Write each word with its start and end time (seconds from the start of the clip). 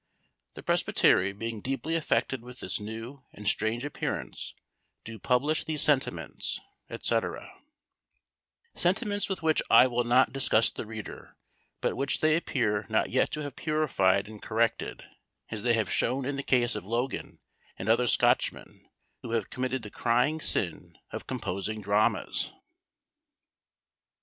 The 0.55 0.63
presbytery 0.63 1.31
being 1.31 1.61
deeply 1.61 1.95
affected 1.95 2.41
with 2.43 2.59
this 2.59 2.79
new 2.79 3.23
and 3.33 3.47
strange 3.47 3.85
appearance, 3.85 4.55
do 5.03 5.19
publish 5.19 5.63
these 5.63 5.83
sentiments," 5.83 6.59
&c 6.89 7.19
Sentiments 8.73 9.29
with 9.29 9.43
which 9.43 9.61
I 9.69 9.85
will 9.85 10.03
not 10.03 10.33
disgust 10.33 10.75
the 10.75 10.87
reader; 10.87 11.37
but 11.81 11.95
which 11.95 12.19
they 12.19 12.35
appear 12.35 12.87
not 12.89 13.11
yet 13.11 13.29
to 13.33 13.41
have 13.43 13.55
purified 13.55 14.27
and 14.27 14.41
corrected, 14.41 15.03
as 15.51 15.61
they 15.61 15.73
have 15.73 15.91
shown 15.91 16.25
in 16.25 16.35
the 16.35 16.41
case 16.41 16.73
of 16.73 16.83
Logan 16.85 17.37
and 17.77 17.87
other 17.87 18.07
Scotchmen, 18.07 18.89
who 19.21 19.33
have 19.33 19.51
committed 19.51 19.83
the 19.83 19.91
crying 19.91 20.41
sin 20.41 20.97
of 21.11 21.27
composing 21.27 21.79
dramas! 21.79 22.51